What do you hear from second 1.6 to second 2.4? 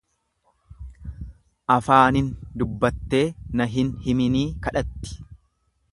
Afaanin